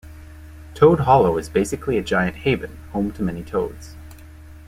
Toad 0.73 1.01
Hollow 1.01 1.37
is 1.37 1.47
basically 1.47 1.95
a 1.95 2.01
giant 2.01 2.37
haven, 2.37 2.79
home 2.91 3.11
to 3.11 3.21
many 3.21 3.43
Toads. 3.43 3.95